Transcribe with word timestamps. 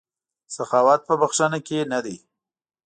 سخاوت 0.55 1.01
په 1.09 1.13
بښنه 1.21 1.59
کې 1.67 1.79
نه 1.91 1.99
دی. 2.05 2.17